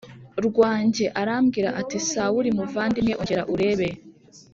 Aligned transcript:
Rwanjye 0.47 1.05
arambwira 1.21 1.69
ati 1.81 1.97
sawuli 2.09 2.49
muvandimwe 2.57 3.13
ongera 3.21 3.43
urebe 3.53 3.89